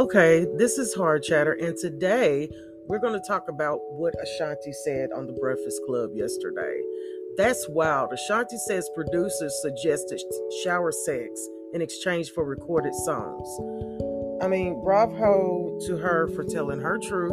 [0.00, 2.48] Okay, this is Hard Chatter, and today
[2.86, 6.80] we're going to talk about what Ashanti said on the Breakfast Club yesterday.
[7.36, 8.10] That's wild.
[8.10, 10.22] Ashanti says producers suggested
[10.64, 13.46] shower sex in exchange for recorded songs.
[14.42, 17.32] I mean, bravo to her for telling her truth.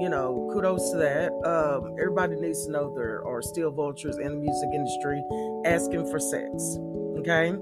[0.00, 1.32] You know, kudos to that.
[1.44, 5.22] Um, everybody needs to know there are still vultures in the music industry
[5.66, 6.78] asking for sex.
[7.18, 7.54] Okay?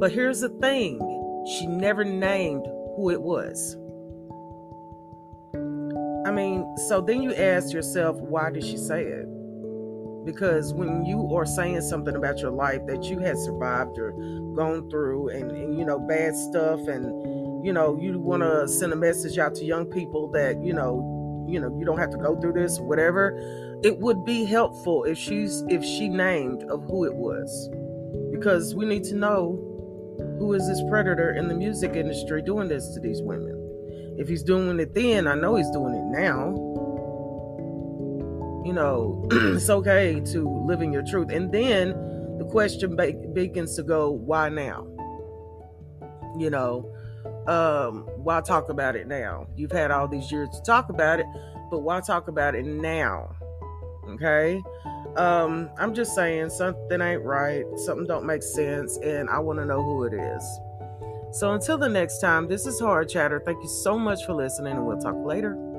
[0.00, 0.98] But here's the thing
[1.58, 3.76] she never named who it was.
[6.26, 9.26] I mean, so then you ask yourself, why did she say it?
[10.24, 14.12] Because when you are saying something about your life that you had survived or
[14.56, 17.04] gone through and, and you know, bad stuff and
[17.64, 21.46] you know, you want to send a message out to young people that, you know,
[21.48, 23.38] you know, you don't have to go through this, whatever.
[23.82, 27.70] It would be helpful if she's if she named of who it was.
[28.30, 29.73] Because we need to know
[30.38, 33.60] who is this predator in the music industry doing this to these women?
[34.18, 36.54] If he's doing it then, I know he's doing it now.
[38.64, 41.30] You know, it's okay to live in your truth.
[41.30, 41.90] And then
[42.38, 42.96] the question
[43.34, 44.86] begins to go, why now?
[46.38, 46.92] You know,
[47.46, 49.46] um, why talk about it now?
[49.56, 51.26] You've had all these years to talk about it,
[51.70, 53.34] but why talk about it now?
[54.08, 54.62] Okay.
[55.16, 59.64] Um, I'm just saying something ain't right, something don't make sense, and I want to
[59.64, 60.60] know who it is.
[61.32, 63.42] So until the next time, this is Hard Chatter.
[63.44, 65.73] Thank you so much for listening, and we'll talk later.